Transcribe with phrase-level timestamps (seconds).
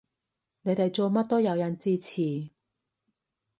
[0.63, 2.49] 你哋做乜都有人支持